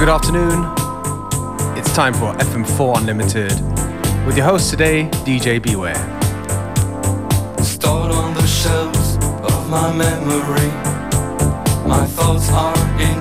Good 0.00 0.08
afternoon. 0.08 0.64
It's 1.76 1.92
time 1.92 2.14
for 2.14 2.32
FM4 2.36 3.00
Unlimited 3.00 3.52
with 4.26 4.34
your 4.34 4.46
host 4.46 4.70
today, 4.70 5.10
DJ 5.26 5.62
Beware. 5.62 5.94
Stored 7.62 8.10
on 8.10 8.32
the 8.32 8.46
shelves 8.46 9.16
of 9.44 9.68
my 9.68 9.94
memory, 9.94 10.68
my 11.86 12.06
thoughts 12.06 12.48
are 12.50 13.02
in. 13.02 13.20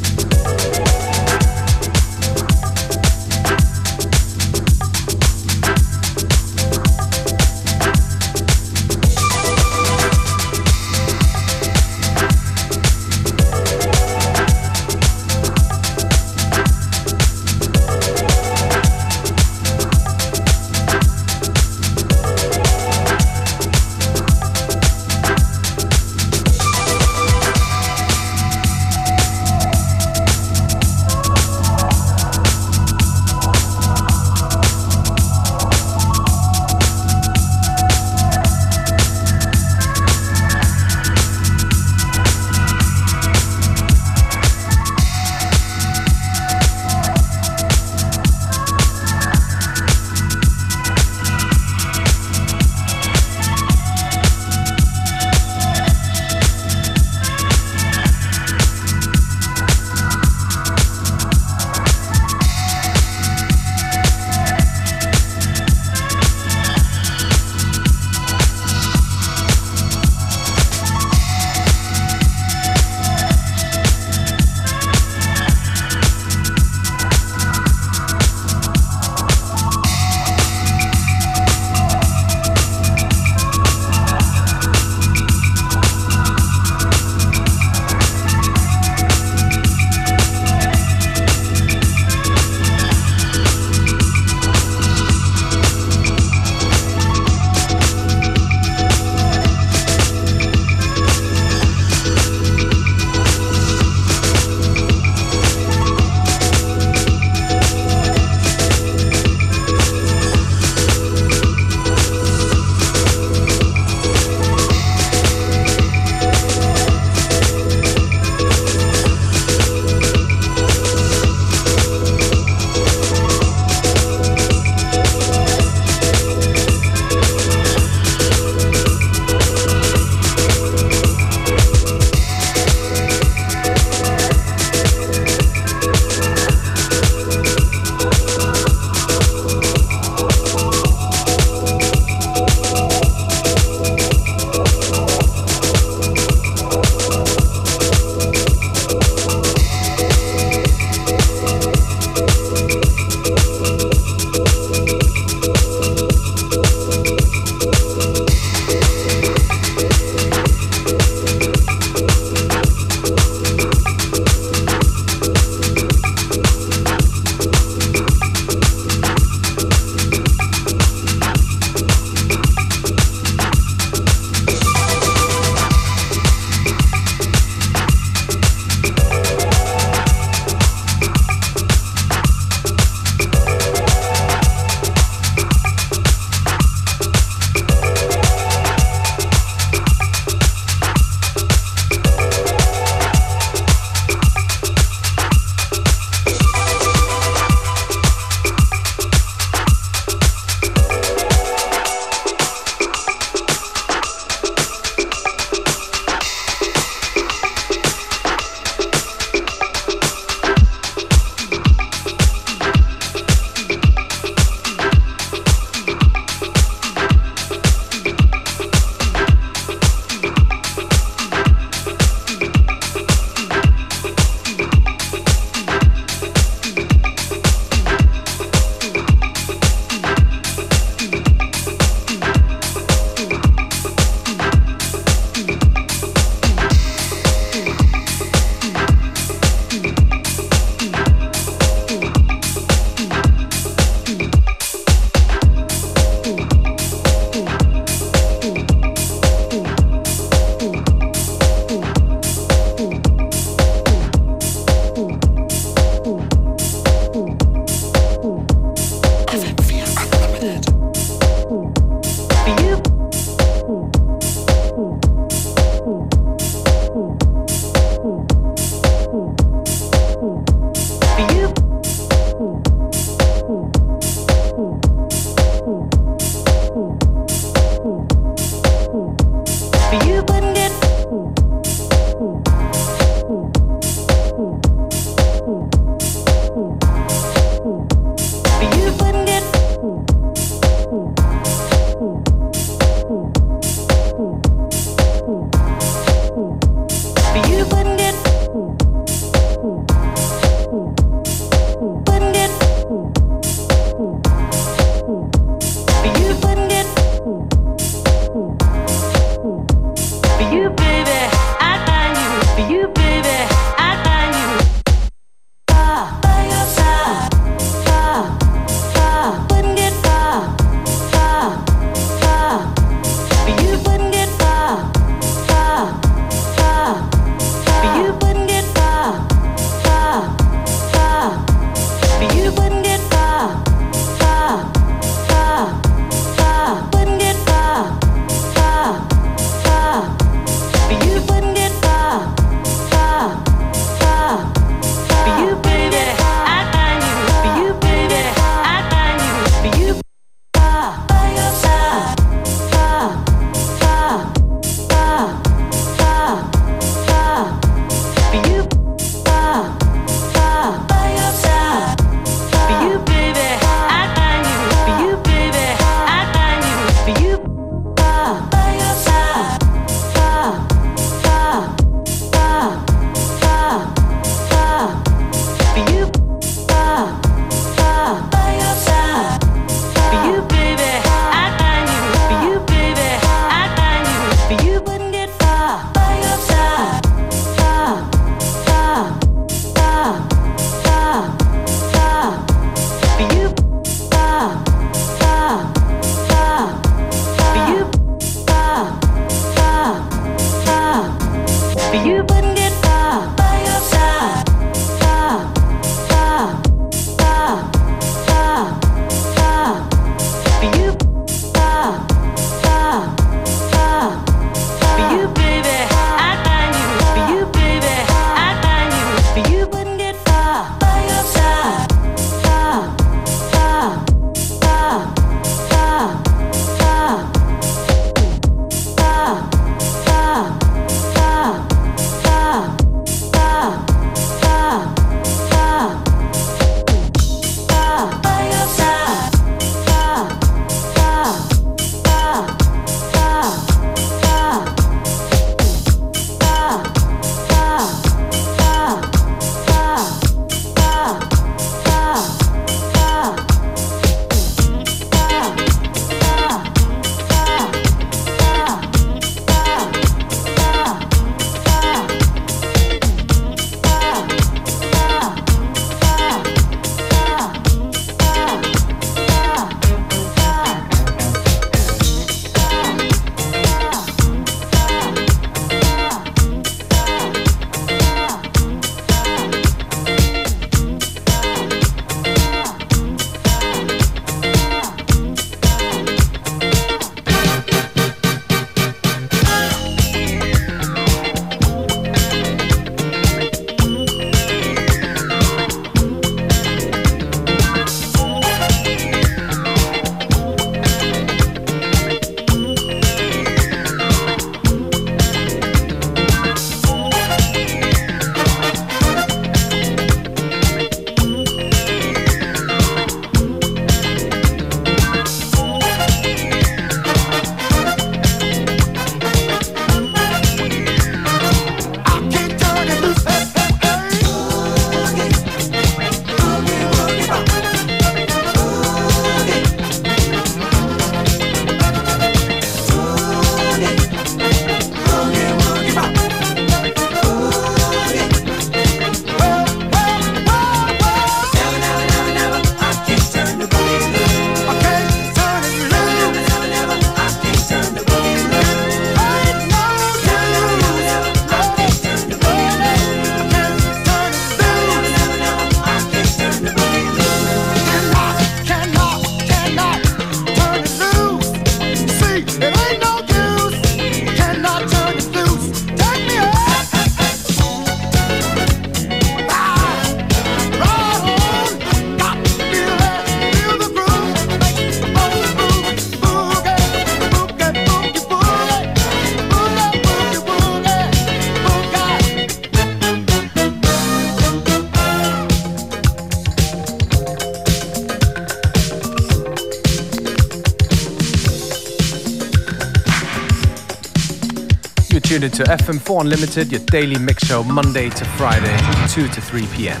Tuned 595.40 595.58
into 595.58 595.64
FM4 595.64 596.22
Unlimited, 596.22 596.72
your 596.72 596.80
daily 596.86 597.18
mix 597.18 597.46
show, 597.46 597.62
Monday 597.62 598.08
to 598.08 598.24
Friday, 598.24 598.76
2 599.08 599.28
to 599.28 599.40
3 599.40 599.66
p.m. 599.68 600.00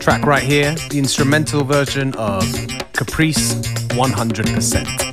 Track 0.00 0.26
right 0.26 0.42
here, 0.42 0.74
the 0.90 0.98
instrumental 0.98 1.64
version 1.64 2.14
of 2.16 2.42
Caprice 2.92 3.54
100%. 3.94 5.03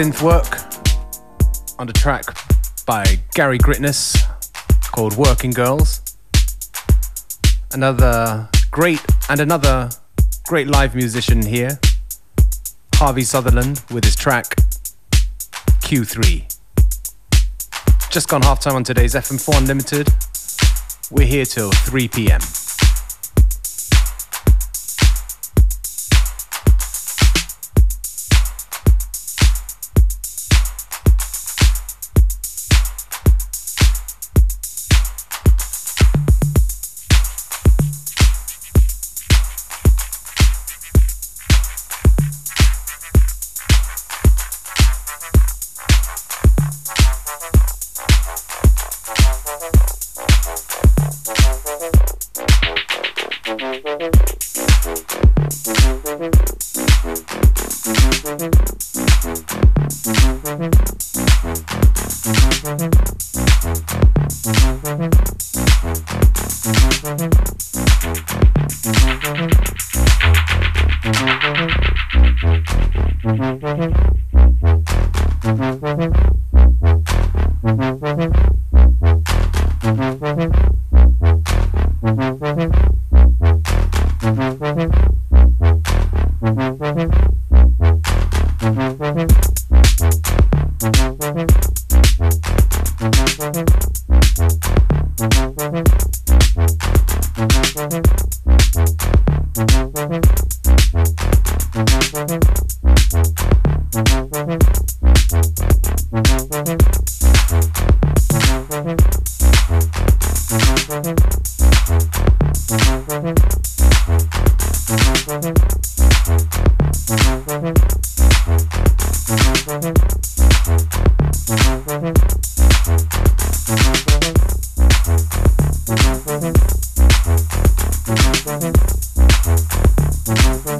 Synth 0.00 0.22
work 0.22 1.78
on 1.78 1.86
the 1.86 1.92
track 1.92 2.24
by 2.86 3.04
Gary 3.34 3.58
Gritness 3.58 4.16
called 4.92 5.14
Working 5.18 5.50
Girls. 5.50 6.16
Another 7.72 8.48
great 8.70 9.04
and 9.28 9.40
another 9.40 9.90
great 10.46 10.68
live 10.68 10.94
musician 10.94 11.44
here, 11.44 11.78
Harvey 12.94 13.20
Sutherland 13.20 13.82
with 13.90 14.04
his 14.04 14.16
track 14.16 14.56
Q3. 15.82 16.48
Just 18.10 18.30
gone 18.30 18.40
half 18.40 18.58
time 18.58 18.76
on 18.76 18.84
today's 18.84 19.12
FM4 19.12 19.58
Unlimited. 19.58 20.08
We're 21.10 21.26
here 21.26 21.44
till 21.44 21.72
3 21.72 22.08
p.m. 22.08 22.40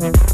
we 0.01 0.30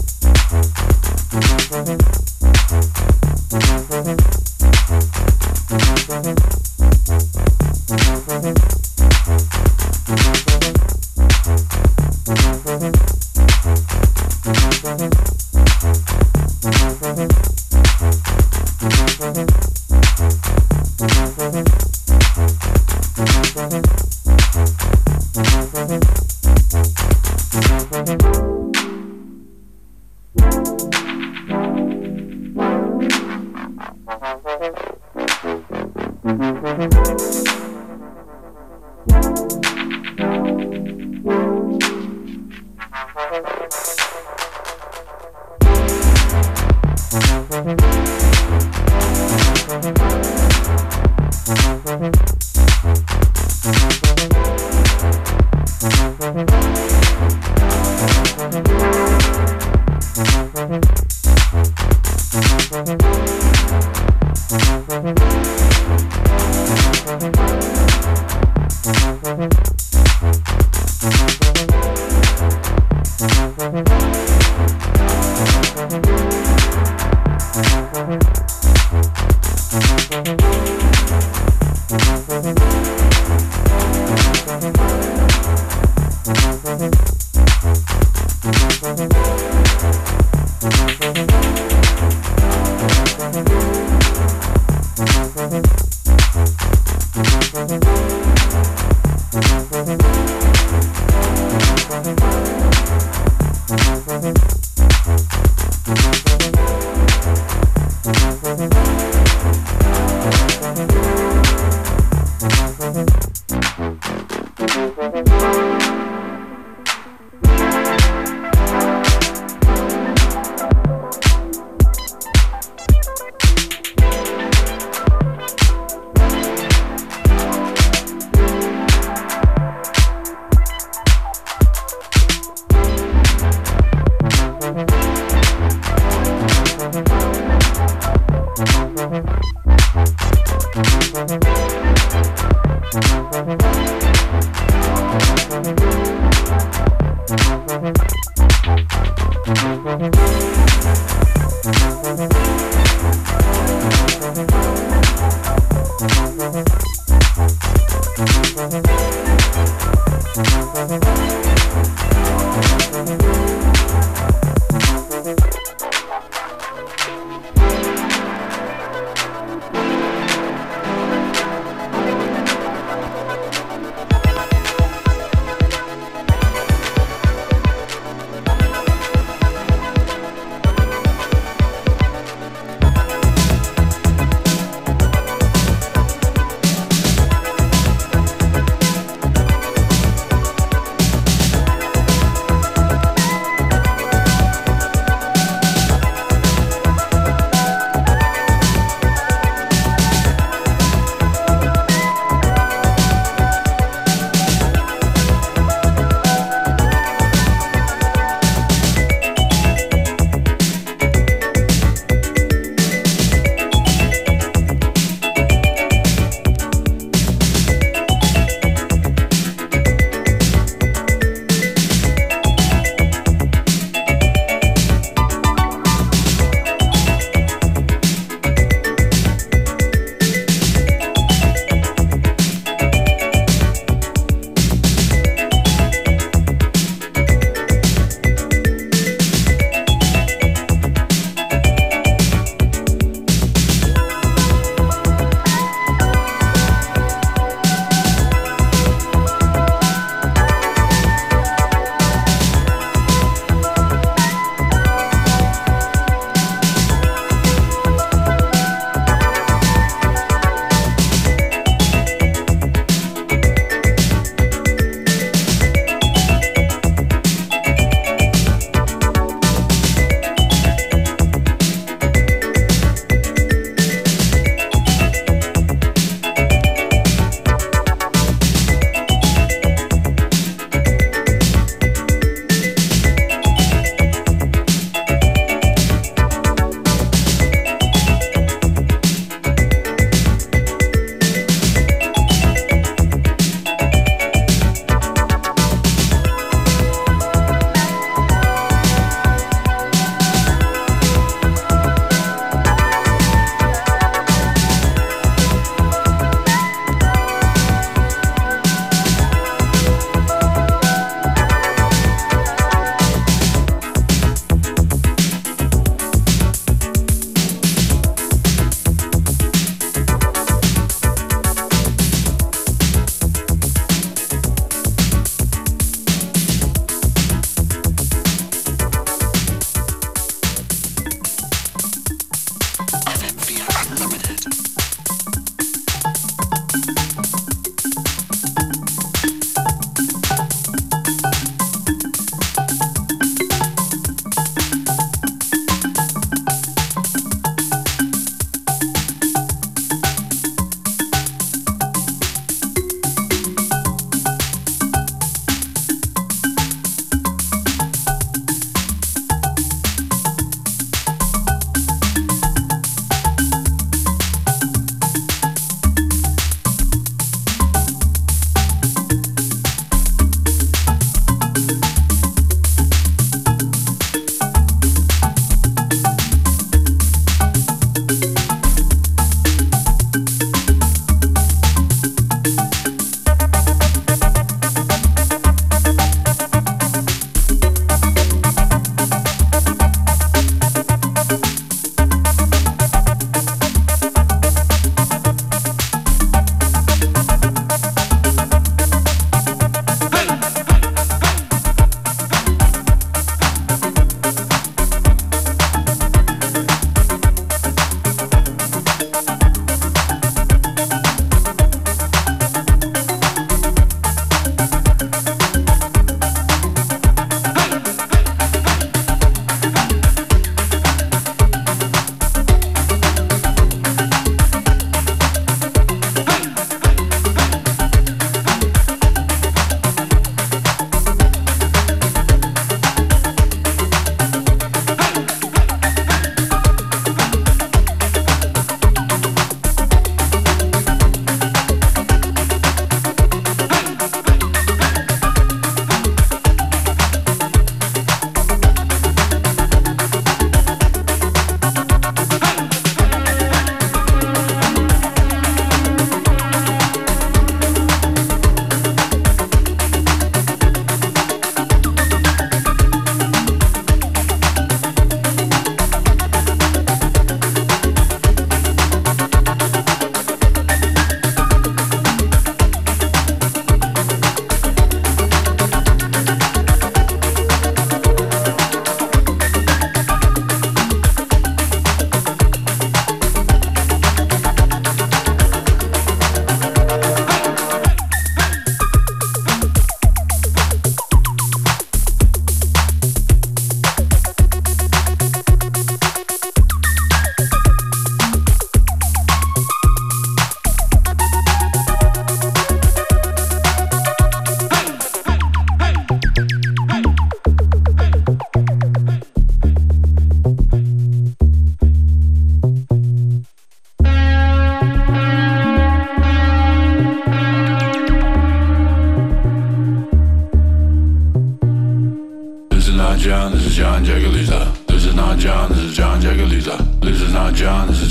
Música 101.97 102.37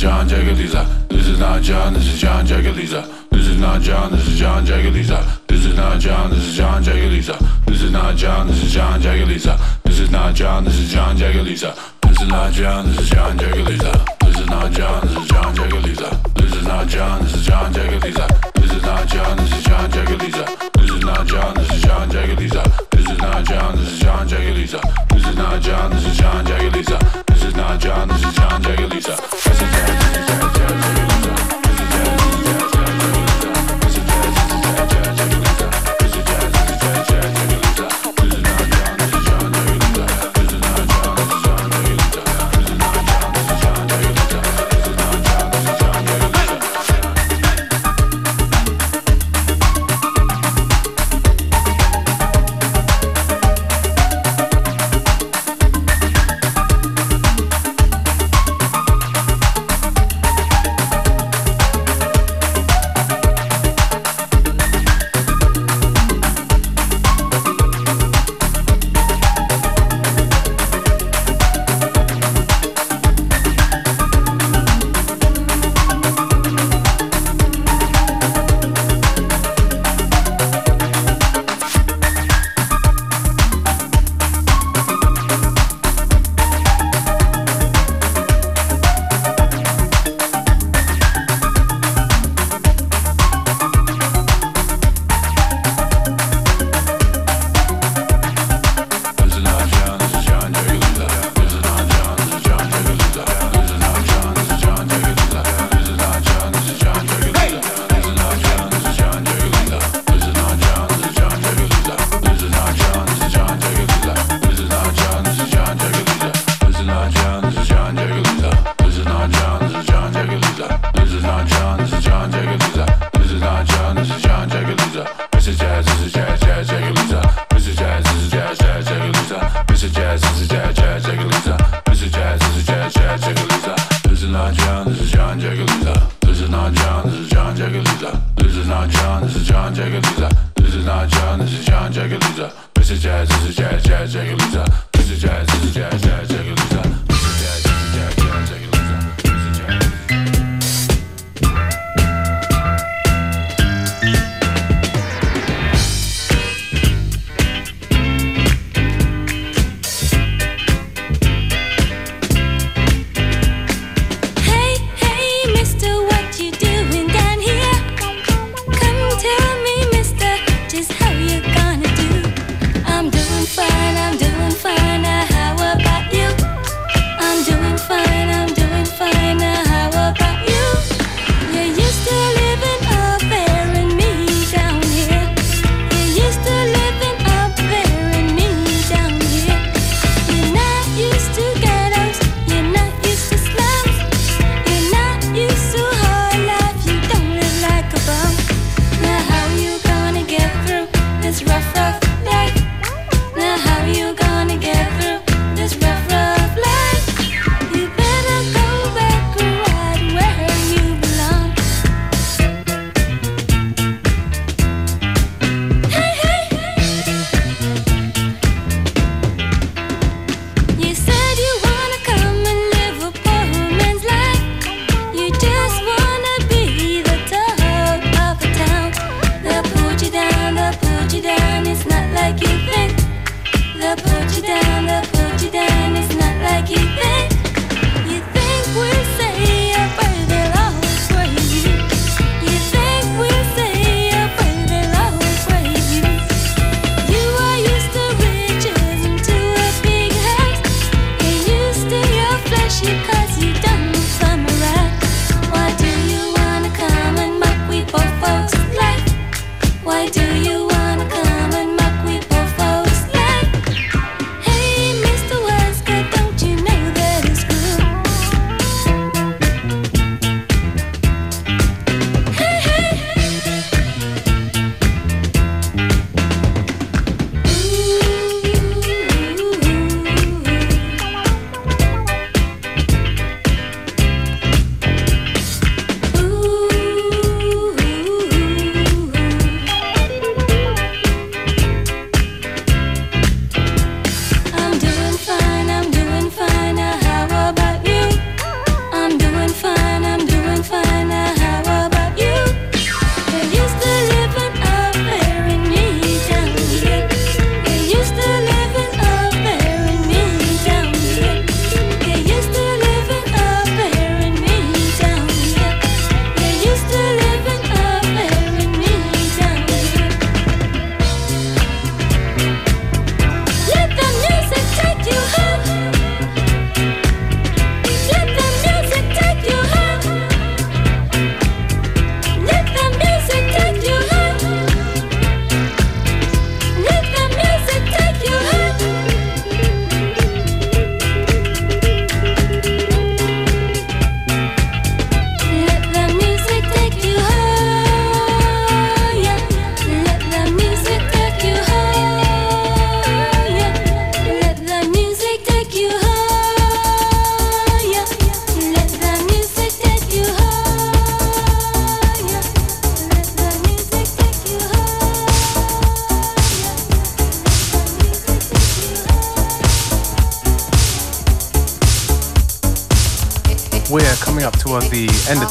John, 0.05 0.27
Lisa. 0.27 1.07
This 1.09 1.27
is 1.27 1.39
not 1.39 1.63
John, 1.63 1.95
this 1.95 2.05
is 2.05 2.21
John 2.21 2.45
Jacob 2.45 2.75
Lisa. 2.75 3.11
This 3.31 3.47
is 3.47 3.59
not 3.59 3.81
John, 3.81 4.11
this 4.11 4.27
is 4.27 4.37
John 4.37 4.63
Jacob 4.63 4.93
Lisa. 4.93 5.41
This 5.47 5.65
is 5.65 5.75
not 5.75 5.99
John, 5.99 6.29
this 6.29 6.43
is 6.43 6.55
John 6.55 6.83
Jacob 6.83 7.09
Lisa. 7.09 7.39
This 7.65 7.81
is 7.81 7.91
not 7.91 8.15
John, 8.15 8.45
this 8.45 8.61
is 8.61 8.71
John 8.71 9.01
Jacob 9.01 9.27
Lisa. 9.27 9.65
This 9.83 9.99
is 9.99 10.11
not 10.11 10.35
John, 10.35 10.63
this 10.63 10.77
is 10.77 10.91
John 10.91 11.17
Jacob 11.17 11.47
Lisa. 11.47 11.75
This 12.03 12.21
is 12.21 12.27
not 12.27 12.53
John, 12.53 12.85
this 12.85 12.99
is 12.99 13.09
John 13.09 13.37
Jacob 13.39 13.67
Lisa. 13.67 14.05
This 14.21 14.39
is 14.39 14.45
not 14.47 14.71
John, 14.71 15.07
this 15.07 15.17
is 15.17 15.27
John 15.27 15.55
Jacob 15.55 15.83
Lisa. 15.83 16.21
This 16.35 16.53
is 16.53 16.67
not 16.67 16.87
John, 16.87 17.23
this 17.23 17.33
is 17.33 17.45
John. 17.47 17.73
This 17.73 18.54
is 18.75 18.83
not 18.83 19.07
John, 19.07 19.37
this 19.37 19.51
is 19.53 19.63
John 19.63 19.91
Jacob 19.91 20.19
This 20.19 20.91
is 20.91 21.03
not 21.03 21.27
John, 21.27 21.53
this 21.55 21.71
is 21.71 21.81
John 21.81 22.09
Jacob 22.09 22.37
This 22.37 23.09
is 23.09 23.17
not 23.17 23.45
John, 23.45 23.75
this 23.77 23.91
is 23.91 23.99
John 23.99 24.27
Jacob 24.27 24.55
This 24.55 25.27
is 25.27 25.35
not 25.35 25.61
John, 25.61 25.91
this 25.91 26.05
is 26.05 26.17
John 26.17 26.45
Jacob 26.45 26.73
This 27.27 27.43
is 27.43 27.55
not 27.55 27.79
John, 27.79 28.07
this 28.07 28.23
is 28.23 28.35
John 28.35 28.61
Jacob 28.63 28.91
This 28.91 29.07
is 29.07 29.13
John, 29.13 29.17
this 29.21 30.17
is 30.17 30.27
John 30.27 30.53
Jacob 30.53 31.04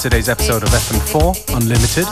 today's 0.04 0.28
episode 0.28 0.62
of 0.62 0.68
FM4 0.68 1.56
Unlimited. 1.56 2.04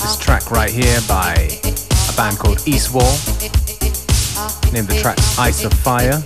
This 0.00 0.16
track 0.18 0.50
right 0.50 0.70
here 0.70 0.98
by 1.06 1.34
a 1.34 2.16
band 2.16 2.38
called 2.38 2.56
Eastwall. 2.60 3.12
Named 4.72 4.88
the 4.88 4.98
track 5.02 5.18
Ice 5.38 5.62
of 5.62 5.74
Fire. 5.74 6.22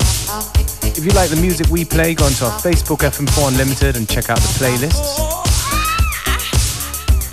If 0.97 1.05
you 1.05 1.11
like 1.11 1.31
the 1.31 1.41
music 1.41 1.67
we 1.71 1.85
play, 1.85 2.15
go 2.15 2.27
onto 2.27 2.45
our 2.45 2.57
Facebook 2.61 2.99
FM4 2.99 3.49
Unlimited 3.49 3.97
and 3.97 4.09
check 4.09 4.31
out 4.31 4.39
the 4.39 4.55
playlists. 4.63 5.19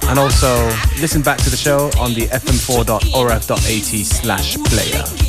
And 0.10 0.18
also 0.18 0.66
listen 1.00 1.22
back 1.22 1.38
to 1.44 1.52
the 1.52 1.58
show 1.58 1.92
on 2.00 2.16
the 2.16 2.26
fm4.orf.at 2.26 4.06
slash 4.08 4.58
player. 4.58 5.25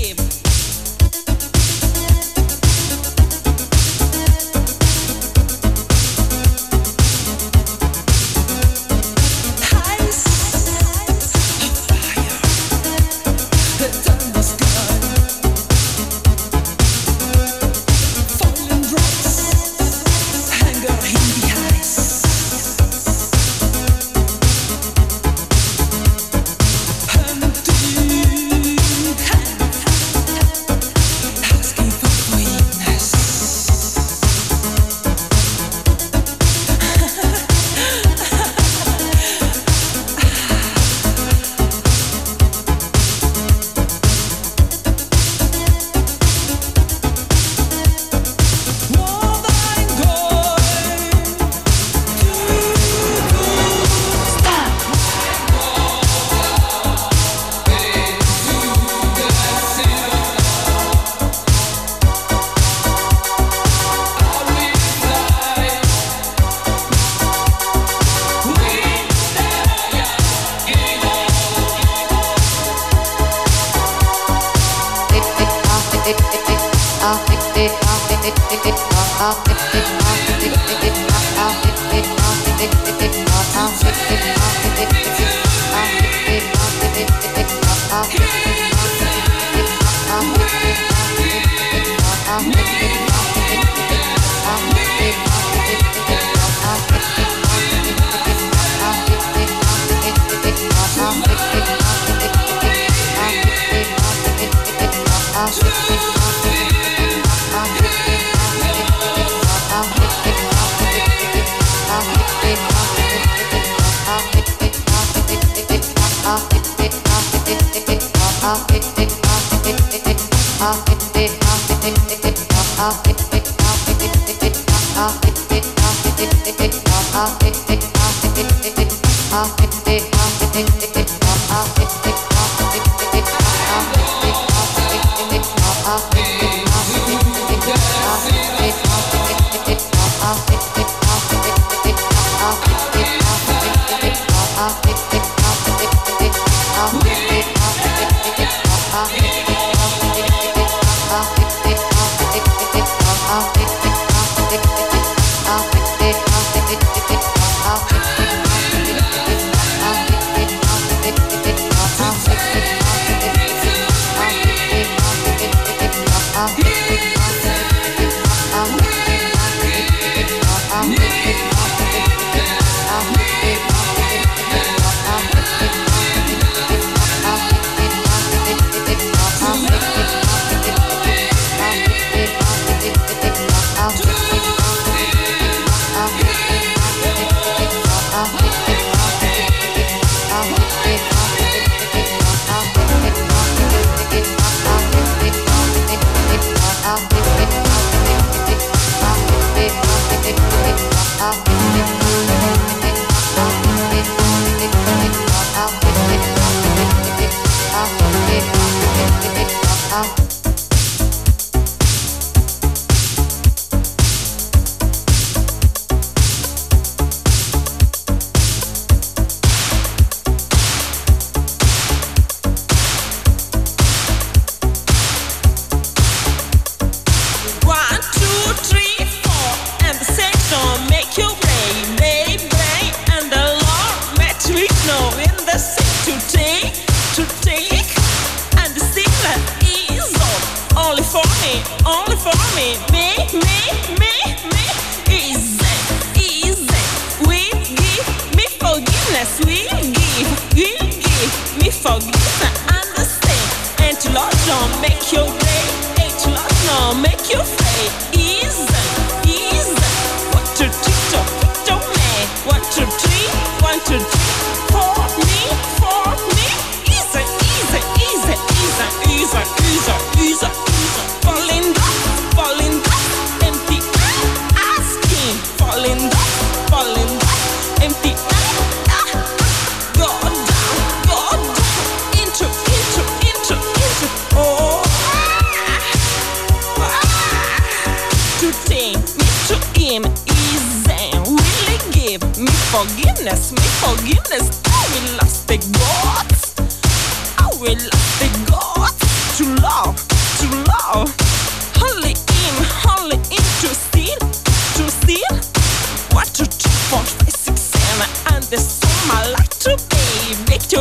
lost. 105.47 106.16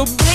Be. 0.06 0.35